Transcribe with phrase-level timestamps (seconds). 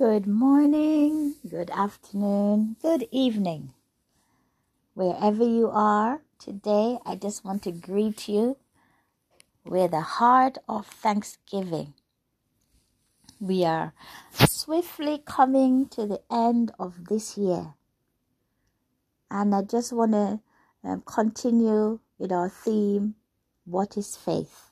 [0.00, 3.74] Good morning, good afternoon, good evening.
[4.94, 8.56] Wherever you are today, I just want to greet you
[9.62, 11.92] with a heart of thanksgiving.
[13.40, 13.92] We are
[14.48, 17.74] swiftly coming to the end of this year.
[19.30, 20.40] And I just want to
[20.82, 23.16] um, continue with our theme
[23.66, 24.70] What is faith?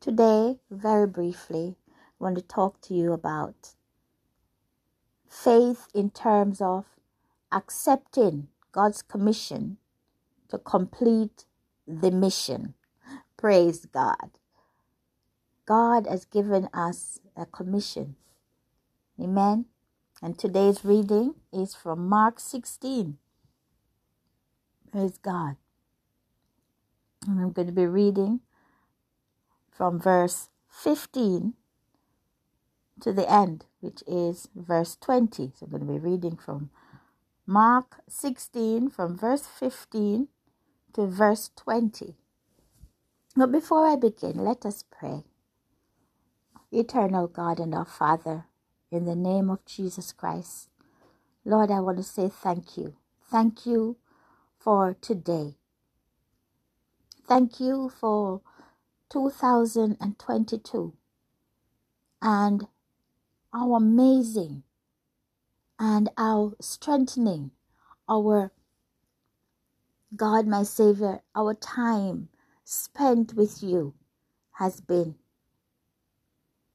[0.00, 1.77] Today, very briefly,
[2.20, 3.74] want to talk to you about
[5.28, 6.86] faith in terms of
[7.52, 9.78] accepting God's commission
[10.50, 11.44] to complete
[11.86, 12.74] the mission.
[13.36, 14.30] Praise God.
[15.66, 18.16] God has given us a commission.
[19.20, 19.66] Amen.
[20.22, 23.18] And today's reading is from Mark 16.
[24.92, 25.56] Praise God.
[27.26, 28.40] And I'm going to be reading
[29.70, 31.54] from verse 15
[33.02, 35.52] to the end, which is verse 20.
[35.56, 36.70] So I'm going to be reading from
[37.46, 40.28] Mark 16, from verse 15
[40.94, 42.16] to verse 20.
[43.36, 45.24] But before I begin, let us pray.
[46.72, 48.46] Eternal God and our Father,
[48.90, 50.68] in the name of Jesus Christ,
[51.44, 52.96] Lord, I want to say thank you.
[53.30, 53.96] Thank you
[54.58, 55.56] for today.
[57.26, 58.42] Thank you for
[59.10, 60.94] 2022
[62.22, 62.66] and
[63.52, 64.62] how amazing
[65.78, 67.50] and how strengthening
[68.08, 68.52] our
[70.16, 72.28] God, my Savior, our time
[72.64, 73.94] spent with you
[74.52, 75.16] has been.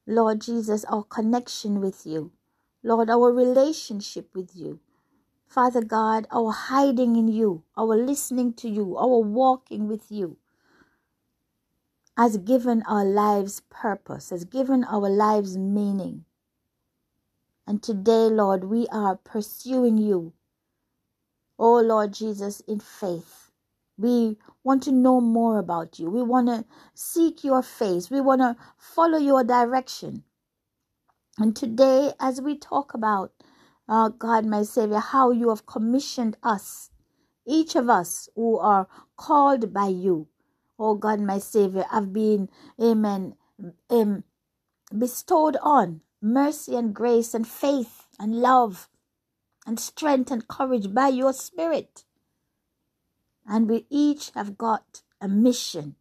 [0.06, 2.32] Lord Jesus, our connection with you.
[2.82, 4.80] Lord, our relationship with you.
[5.46, 10.36] Father God, our hiding in you, our listening to you, our walking with you
[12.16, 16.24] has given our lives purpose, has given our lives meaning.
[17.66, 20.34] And today, Lord, we are pursuing you.
[21.58, 23.50] Oh, Lord Jesus, in faith.
[23.98, 26.10] We want to know more about you.
[26.10, 28.10] We want to seek your face.
[28.10, 30.24] We want to follow your direction.
[31.38, 33.32] And today, as we talk about,
[33.88, 36.90] uh, God, my Savior, how you have commissioned us,
[37.46, 40.28] each of us who are called by you,
[40.78, 42.48] oh God, my Savior, have been,
[42.80, 43.34] amen,
[43.90, 44.24] um,
[44.96, 48.88] bestowed on mercy and grace and faith and love
[49.66, 52.04] and strength and courage by your Spirit.
[53.46, 55.96] And we each have got a mission.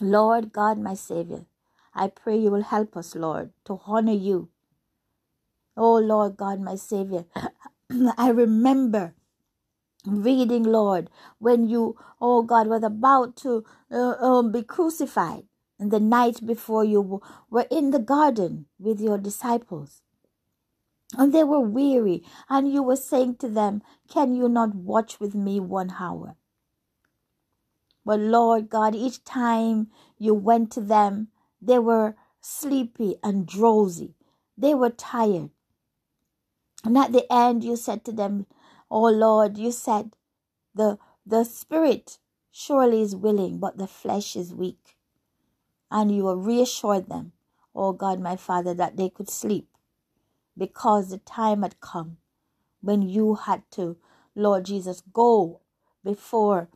[0.00, 1.46] Lord God, my Savior,
[1.94, 4.48] I pray you will help us, Lord, to honor you.
[5.76, 7.26] Oh, Lord God, my Savior,
[8.18, 9.14] I remember
[10.06, 15.44] reading, Lord, when you, oh God, was about to uh, um, be crucified.
[15.84, 20.00] And the night before you were in the garden with your disciples.
[21.18, 25.34] And they were weary, and you were saying to them, Can you not watch with
[25.34, 26.36] me one hour?
[28.02, 31.28] But Lord God, each time you went to them,
[31.60, 34.14] they were sleepy and drowsy.
[34.56, 35.50] They were tired.
[36.82, 38.46] And at the end, you said to them,
[38.90, 40.16] Oh Lord, you said,
[40.74, 42.20] the, the spirit
[42.50, 44.93] surely is willing, but the flesh is weak.
[45.94, 47.34] And you reassured them,
[47.76, 49.68] oh God, my Father, that they could sleep
[50.58, 52.18] because the time had come
[52.82, 53.96] when you had to,
[54.36, 55.62] Lord Jesus, go
[56.04, 56.68] before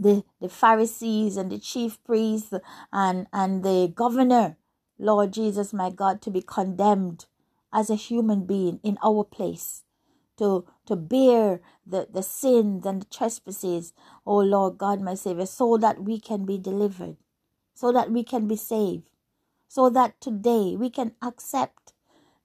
[0.00, 2.54] the, the Pharisees and the chief priests
[2.92, 4.56] and, and the governor,
[4.98, 7.26] Lord Jesus, my God, to be condemned
[7.72, 9.84] as a human being in our place,
[10.38, 13.92] to, to bear the, the sins and the trespasses,
[14.26, 17.16] oh Lord God, my Savior, so that we can be delivered,
[17.74, 19.04] so that we can be saved,
[19.68, 21.94] so that today we can accept,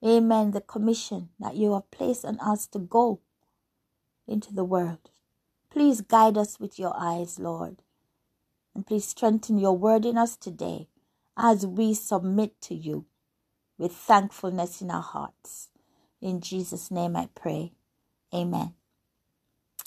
[0.06, 3.22] amen, the commission that you have placed on us to go
[4.28, 5.12] into the world.
[5.72, 7.84] Please guide us with your eyes, Lord.
[8.76, 10.88] And please strengthen your word in us today
[11.38, 13.06] as we submit to you
[13.78, 15.70] with thankfulness in our hearts.
[16.22, 17.74] In Jesus' name I pray.
[18.34, 18.76] Amen.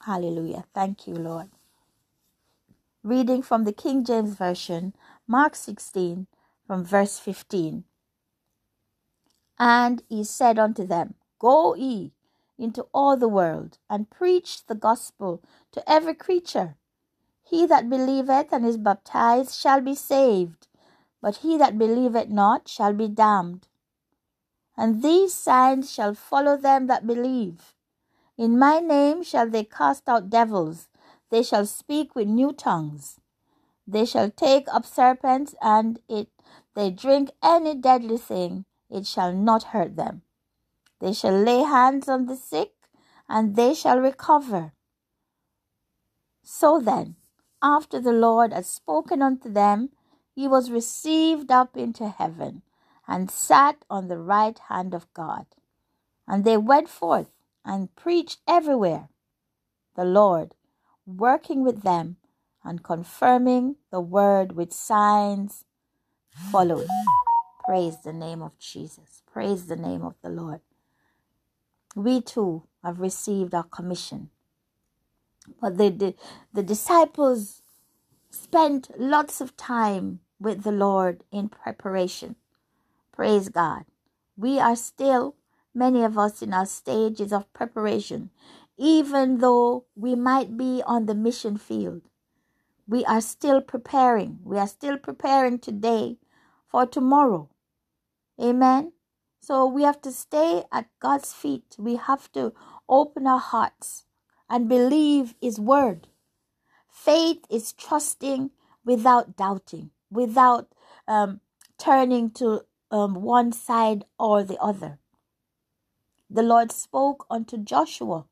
[0.05, 0.65] Hallelujah.
[0.75, 1.51] Thank you, Lord.
[3.05, 4.95] Reading from the King James Version,
[5.29, 6.27] Mark 16,
[6.67, 7.85] from verse 15.
[9.59, 12.13] And he said unto them, Go ye
[12.59, 16.77] into all the world and preach the gospel to every creature.
[17.45, 20.67] He that believeth and is baptized shall be saved,
[21.21, 23.69] but he that believeth not shall be damned.
[24.77, 27.75] And these signs shall follow them that believe.
[28.37, 30.89] In my name shall they cast out devils,
[31.31, 33.21] they shall speak with new tongues.
[33.93, 36.29] They shall take up serpents, and it
[36.75, 40.23] they drink any deadly thing, it shall not hurt them.
[40.99, 42.73] They shall lay hands on the sick,
[43.29, 44.73] and they shall recover.
[46.43, 47.17] So then,
[47.63, 49.91] after the Lord had spoken unto them,
[50.35, 52.63] he was received up into heaven,
[53.07, 55.45] and sat on the right hand of God.
[56.27, 57.31] And they went forth
[57.63, 59.11] and preached everywhere,
[59.97, 60.55] the Lord
[61.05, 62.17] working with them
[62.65, 65.65] and confirming the word with signs
[66.51, 66.89] following.
[67.65, 69.23] Praise the name of Jesus.
[69.33, 70.61] Praise the name of the Lord.
[71.95, 74.31] We too have received our commission.
[75.61, 76.15] But the, the,
[76.53, 77.63] the disciples
[78.31, 82.37] spent lots of time with the Lord in preparation.
[83.13, 83.85] Praise God.
[84.37, 85.37] We are still,
[85.75, 88.31] many of us, in our stages of preparation,
[88.79, 92.03] even though we might be on the mission field.
[92.93, 94.41] We are still preparing.
[94.45, 96.19] We are still preparing today
[96.69, 97.49] for tomorrow.
[98.39, 98.93] Amen.
[99.41, 101.75] So we have to stay at God's feet.
[101.79, 102.53] We have to
[102.91, 104.05] open our hearts
[104.47, 106.09] and believe His word.
[106.87, 108.51] Faith is trusting
[108.85, 110.75] without doubting, without
[111.09, 111.41] um,
[111.79, 112.61] turning to
[112.91, 114.99] um, one side or the other.
[116.29, 118.27] The Lord spoke unto Joshua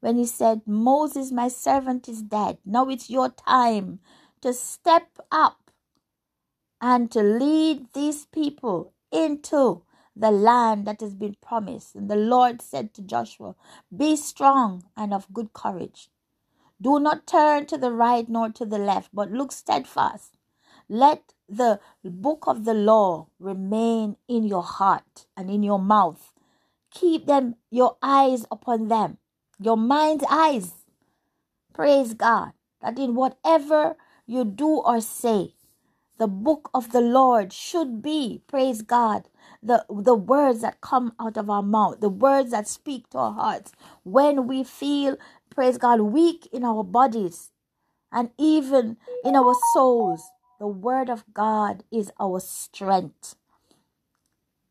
[0.00, 2.58] when he said, Moses, my servant, is dead.
[2.64, 4.00] Now it's your time
[4.42, 5.70] to step up
[6.80, 9.82] and to lead these people into
[10.14, 11.94] the land that has been promised.
[11.94, 13.54] And the Lord said to Joshua,
[13.96, 16.08] Be strong and of good courage.
[16.80, 20.36] Do not turn to the right nor to the left, but look steadfast.
[20.88, 26.32] Let the book of the law remain in your heart and in your mouth.
[26.92, 29.18] Keep them, your eyes upon them,
[29.60, 30.72] your mind's eyes.
[31.74, 32.52] Praise God
[32.82, 33.96] that in whatever
[34.26, 35.54] you do or say,
[36.18, 39.28] the book of the Lord should be, praise God,
[39.62, 43.32] the, the words that come out of our mouth, the words that speak to our
[43.32, 43.72] hearts
[44.04, 45.16] when we feel,
[45.50, 47.50] praise God, weak in our bodies
[48.12, 50.22] and even in our souls.
[50.60, 53.36] The word of God is our strength.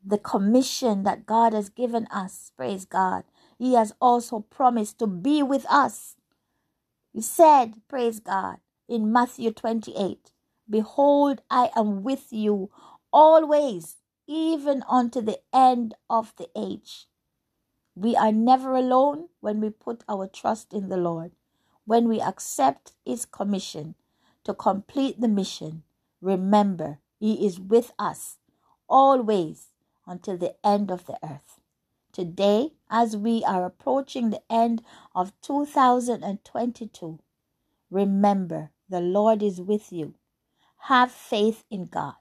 [0.04, 3.24] The commission that God has given us, praise God,
[3.58, 6.16] He has also promised to be with us.
[7.12, 8.58] He said, praise God,
[8.88, 10.32] in Matthew 28
[10.70, 12.70] Behold, I am with you
[13.12, 13.96] always,
[14.28, 17.06] even unto the end of the age.
[17.96, 21.32] We are never alone when we put our trust in the Lord,
[21.86, 23.96] when we accept His commission
[24.44, 25.84] to complete the mission.
[26.22, 28.38] Remember, He is with us
[28.88, 29.68] always
[30.06, 31.57] until the end of the earth.
[32.18, 34.82] Today, as we are approaching the end
[35.14, 37.20] of 2022,
[37.92, 40.14] remember the Lord is with you
[40.88, 42.16] have faith in God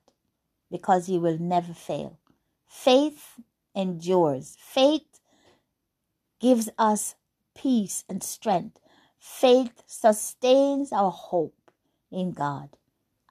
[0.70, 2.20] because He will never fail.
[2.68, 3.40] Faith
[3.74, 4.56] endures.
[4.60, 5.20] Faith
[6.40, 7.16] gives us
[7.56, 8.78] peace and strength.
[9.18, 11.72] Faith sustains our hope
[12.12, 12.78] in God.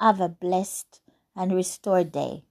[0.01, 1.01] Have a blessed
[1.37, 2.45] and restored day.